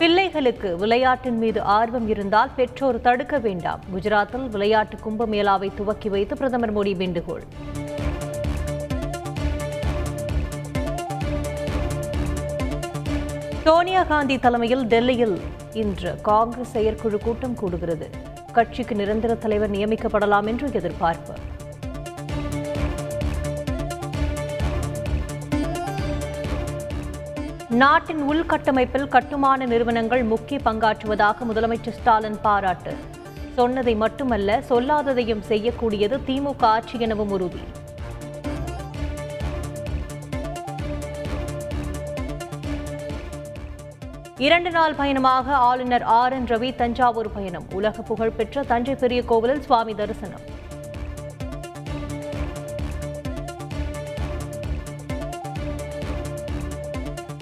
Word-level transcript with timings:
பிள்ளைகளுக்கு 0.00 0.76
விளையாட்டின் 0.76 1.38
மீது 1.38 1.62
ஆர்வம் 1.62 2.08
இருந்தால் 2.08 2.50
பெற்றோர் 2.56 3.00
தடுக்க 3.00 3.38
வேண்டாம். 3.38 3.80
குஜராத்தில் 3.94 4.48
விளையாட்டு 4.48 4.96
கும்பமேளாவை 4.96 5.70
துவக்கி 5.74 6.08
வைத்து 6.08 6.36
பிரதமர் 6.36 6.74
மோடி 6.76 6.96
வேண்டுகோள். 6.96 7.42
சோனியா 13.64 14.02
காந்தி 14.02 14.38
தலைமையில் 14.38 14.84
டெல்லியில் 14.86 15.40
இன்று 15.72 16.20
காங்கிரஸ் 16.22 16.70
செயற்குழு 16.70 17.18
கூட்டம் 17.18 17.58
கூடுகிறது. 17.62 18.08
கட்சிக்கு 18.52 18.94
நிரந்தர 18.94 19.34
தலைவர் 19.34 19.70
நியமிக்கப்படலாம் 19.70 20.46
என்று 20.46 20.68
எதிர்பார்ப்பு. 20.72 21.49
நாட்டின் 27.70 28.22
உள்கட்டமைப்பில் 28.30 29.08
கட்டுமான 29.08 29.66
நிறுவனங்கள் 29.66 30.22
முக்கிய 30.24 30.60
பங்காற்றுவதாக 30.64 31.44
முதலமைச்சர் 31.48 31.96
ஸ்டாலின் 31.98 32.40
பாராட்டு. 32.42 32.96
சொன்னதை 33.54 33.94
மட்டுமல்ல 33.94 34.62
சொல்லாததையும் 34.68 35.42
செய்யக்கூடியது 35.48 36.18
திமுக 36.26 36.62
ஆட்சி 36.62 36.98
எனவும் 36.98 37.30
உறுதி. 37.30 37.62
இரண்டு 44.36 44.70
நாள் 44.70 44.94
பயணமாக 44.94 45.54
ஆளுநர் 45.54 46.02
ஆர் 46.02 46.32
என் 46.32 46.46
ரவி 46.46 46.74
தஞ்சாவூர் 46.74 47.32
பயணம். 47.32 47.66
உலக 47.72 48.02
புகழ்பெற்ற 48.02 48.62
தஞ்சை 48.62 48.94
பெரிய 48.94 49.22
கோவிலில் 49.22 49.62
சுவாமி 49.62 49.94
தரிசனம். 49.94 50.49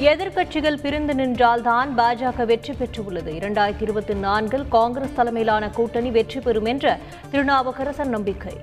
எதிர்க்கட்சிகள் 0.00 0.80
பிரிந்து 0.80 1.14
நின்றால்தான் 1.14 1.88
பாஜக 1.96 2.44
வெற்றி 2.44 2.72
பெற்றுள்ளது. 2.72 3.30
இரண்டாயிரத்தி 3.38 3.82
இருபத்தி 3.82 4.14
நான்கில் 4.14 4.68
காங்கிரஸ் 4.68 5.14
தலைமையிலான 5.14 5.70
கூட்டணி 5.70 6.10
வெற்றி 6.10 6.40
பெறும் 6.40 6.64
என்ற 6.64 6.98
திருநாவுக்கரசர் 7.30 8.08
நம்பிக்கை. 8.08 8.56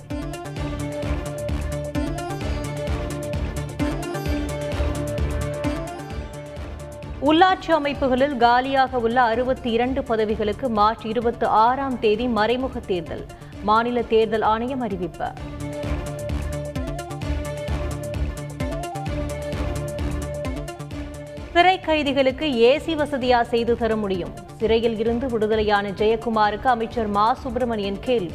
உள்ளாட்சி 7.21 7.71
அமைப்புகளில் 7.71 8.38
காலியாக 8.38 8.99
உள்ள 8.99 9.21
அறுபத்தி 9.21 9.71
இரண்டு 9.71 10.03
பதவிகளுக்கு 10.03 10.69
மார்ச் 10.69 11.05
இருபத்தி 11.05 11.45
ஆறாம் 11.45 11.99
தேதி 11.99 12.27
மறைமுக 12.27 12.80
தேர்தல். 12.80 13.25
மாநில 13.63 14.02
தேர்தல் 14.02 14.41
ஆணையம் 14.41 14.81
அறிவிப்பு. 14.81 15.25
சிறை 21.53 21.79
கைதிகளுக்கு 21.79 22.45
ஏசி 22.45 22.91
வசதியா 22.91 23.41
செய்து 23.41 23.77
தர 23.77 23.95
முடியும்? 23.95 24.29
சிறையில் 24.57 24.99
இருந்து 24.99 25.27
விடுதலையான 25.27 25.89
ஜெயக்குமாருக்கு 25.89 26.65
அமைச்சர் 26.65 27.07
மா. 27.07 27.33
சுப்பிரமணியன் 27.33 27.99
கேள்வி. 27.99 28.31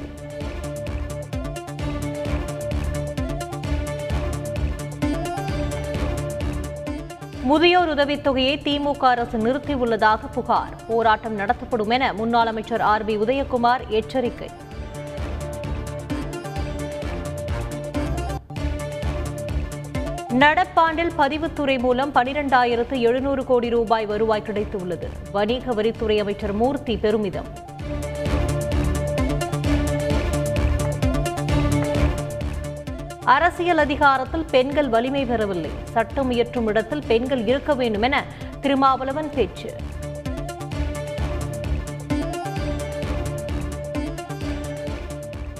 முதியோர் 7.42 7.88
உதவித்தொகையை 7.88 8.56
திமுக 8.58 9.04
அரசு 9.04 9.38
நிறுத்தியுள்ளதாக 9.38 10.18
புகார். 10.32 10.72
போராட்டம் 10.88 11.34
நடத்தப்படும் 11.34 11.90
என 11.90 12.12
முன்னாள் 12.12 12.46
அமைச்சர் 12.46 12.80
ஆர் 12.80 13.04
பி 13.04 13.16
உதயகுமார் 13.16 13.86
எச்சரிக்கை. 13.88 14.66
நடப்பாண்டில் 20.34 21.10
பதிவுத்துறை 21.18 21.78
மூலம் 21.78 22.14
பனிரெண்டாயிரத்து 22.14 22.98
எழுநூறு 22.98 23.44
கோடி 23.44 23.68
ரூபாய் 23.68 24.06
வருவாய் 24.06 24.42
கிடைத்துள்ளது. 24.42 25.06
வணிக 25.32 25.74
வரித்துறை 25.74 26.18
அமைச்சர் 26.18 26.52
மூர்த்தி 26.52 26.96
பெருமிதம். 26.96 27.44
அரசியல் 33.24 33.78
அதிகாரத்தில் 33.78 34.44
பெண்கள் 34.50 34.88
வலிமை 34.88 35.24
பெறவில்லை. 35.24 35.70
சட்டம் 35.84 36.30
இயற்றும் 36.30 36.66
இடத்தில் 36.66 37.02
பெண்கள் 37.06 37.46
இருக்க 37.46 37.74
வேண்டும் 37.74 38.02
என 38.02 38.24
திருமாவளவன் 38.60 39.30
பேச்சு. 39.34 39.74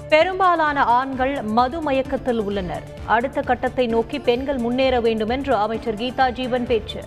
பெரும்பாலான 0.09 0.83
ஆண்கள் 0.83 1.41
மது 1.41 1.81
மயக்கத்தில் 1.81 2.39
உள்ளனர். 2.39 2.83
அடுத்த 3.05 3.41
கட்டத்தை 3.41 3.87
நோக்கி 3.87 4.19
பெண்கள் 4.19 4.57
முன்னேற 4.57 5.01
வேண்டும் 5.01 5.29
என்று 5.29 5.55
அமைச்சர் 5.55 5.95
கீதா 5.95 6.31
ஜீவன் 6.31 6.65
பேச்சு. 6.65 7.01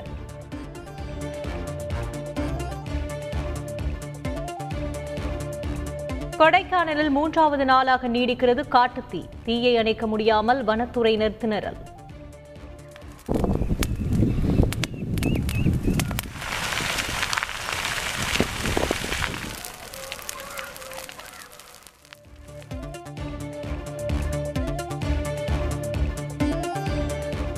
கொடைக்கானலில் 6.38 7.10
மூன்றாவது 7.10 7.64
நாளாக 7.64 8.08
நீடிக்கிறது 8.08 8.62
காட்டுத்தீ 8.70 9.22
தீயை 9.44 9.76
அணைக்க 9.76 10.06
முடியாமல் 10.06 10.64
வனத்துறையினர் 10.64 11.40
திணறல் 11.40 11.80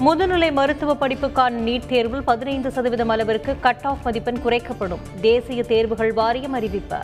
முதுநிலை 0.04 0.52
மருத்துவ 0.52 0.94
படிப்புக்கான 0.94 1.52
நீட் 1.66 1.86
தேர்வில் 1.86 2.22
பதினைந்து 2.22 2.70
சதவீதம் 2.70 3.08
அளவிற்கு 3.08 3.56
கட் 3.60 3.80
ஆஃப் 3.82 3.98
மதிப்பெண் 4.04 4.40
குறைக்கப்படும். 4.44 5.02
தேசிய 5.20 5.62
தேர்வுகள் 5.62 6.12
வாரியம் 6.12 6.52
அறிவிப்பு. 6.52 6.96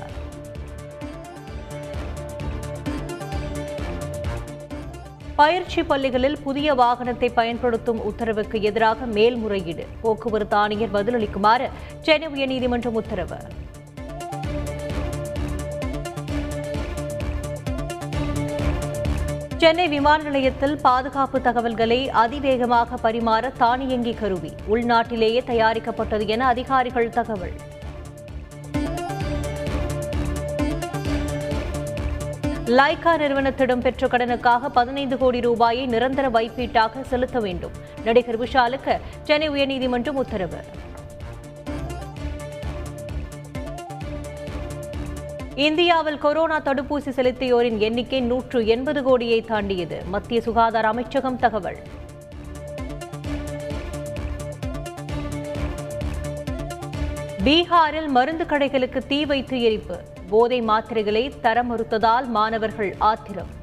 பயிற்சி 5.37 5.83
பள்ளிகளில் 5.83 6.43
புதிய 6.43 6.75
வாகனத்தை 6.75 7.31
பயன்படுத்தும் 7.35 8.05
உத்தரவுக்கு 8.05 8.63
எதிராக 8.63 9.07
மேல்முறையீடு. 9.07 9.87
போக்குவரத்து 10.01 10.57
ஆணையர் 10.57 10.93
பதிலளிக்குமாறு 10.93 11.69
சென்னை 12.01 12.29
உயர்நீதிமன்றம் 12.29 12.99
உத்தரவு. 13.03 13.37
சென்னை 19.61 19.89
விமான 19.89 20.23
நிலையத்தில் 20.23 20.77
பாதுகாப்பு 20.81 21.41
தகவல்களை 21.41 22.09
அதிவேகமாக 22.09 22.97
பரிமாற 23.03 23.51
தானியங்கி 23.59 24.13
கருவி 24.13 24.53
உள்நாட்டிலேயே 24.71 25.41
தயாரிக்கப்பட்டது 25.47 26.27
என 26.27 26.47
அதிகாரிகள் 26.47 27.09
தகவல். 27.09 27.53
லைகா 32.79 33.13
நிறுவனத்திடம் 33.23 33.81
பெற்ற 33.81 34.07
கடனுக்காக 34.07 34.69
பதினைந்து 34.69 35.19
கோடி 35.19 35.41
ரூபாயை 35.41 35.87
நிரந்தர 35.87 36.29
வைப்பீட்டாக 36.29 37.03
செலுத்த 37.03 37.41
வேண்டும். 37.41 37.73
நடிகர் 38.05 38.41
விஷாலுக்கு 38.41 38.97
சென்னை 39.23 39.51
உயர்நீதிமன்றம் 39.51 40.21
உத்தரவு. 40.25 40.61
இந்தியாவில் 45.61 46.19
கொரோனா 46.19 46.61
தடுப்பூசி 46.61 47.09
செலுத்தியோரின் 47.09 47.79
எண்ணிக்கை 47.79 48.21
நூற்று 48.21 48.67
எண்பது 48.67 49.03
கோடியை 49.03 49.43
தாண்டியது. 49.43 50.03
மத்திய 50.05 50.41
சுகாதார 50.41 50.89
அமைச்சகம் 50.89 51.37
தகவல். 51.37 51.77
பீகாரில் 57.45 58.09
மருந்து 58.09 58.45
கடைகளுக்கு 58.45 58.99
தீ 59.07 59.25
வைத்து 59.25 59.63
எரிப்பு. 59.63 59.99
போதை 60.29 60.63
மாத்திரைகளை 60.63 61.41
தர 61.41 61.63
மறுத்ததால் 61.63 62.27
மாணவர்கள் 62.27 62.95
ஆத்திரம். 62.99 63.59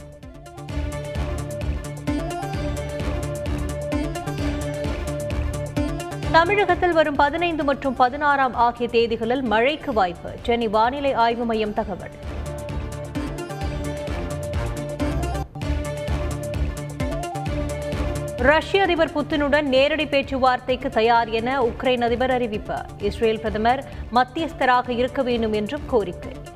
தமிழகத்தில் 6.38 6.92
வரும் 6.92 7.16
பதினைந்து 7.16 7.64
மற்றும் 7.64 7.96
பதினாறாம் 7.96 8.54
ஆகிய 8.54 8.90
தேதிகளில் 8.92 9.42
மழைக்கு 9.42 9.94
வாய்ப்பு. 9.94 10.32
சென்னை 10.42 10.68
வானிலை 10.68 11.14
ஆய்வு 11.14 11.46
மையம் 11.46 11.74
தகவல். 11.74 12.12
ரஷ்ய 18.38 18.82
அதிபர் 18.82 19.12
புத்தினுடன் 19.12 19.68
நேரடி 19.68 20.08
பேச்சுவார்த்தைக்கு 20.08 20.90
தயார் 20.90 21.30
என 21.30 21.62
உக்ரைன் 21.62 22.04
அதிபர் 22.04 22.32
அறிவிப்பு. 22.32 22.76
இஸ்ரேல் 22.98 23.40
பிரதமர் 23.40 23.84
மத்தியஸ்தராக 24.14 24.90
இருக்க 24.90 25.22
வேண்டும் 25.22 25.54
என்றும் 25.54 25.82
கோரிக்கை. 25.86 26.47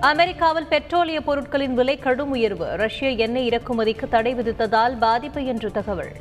அமெரிக்காவில் 0.00 0.66
பெட்ரோலிய 0.70 1.20
பொருட்களின் 1.20 1.74
விலை 1.74 1.98
கடும் 1.98 2.30
உயர்வு. 2.30 2.76
ரஷ்ய 2.76 3.10
எண்ணெய் 3.10 3.48
இறக்குமதிக்கு 3.48 4.08
தடை 4.08 4.34
விதித்ததால் 4.34 4.98
பாதிப்பு 4.98 5.44
என்று 5.44 5.70
தகவல். 5.70 6.12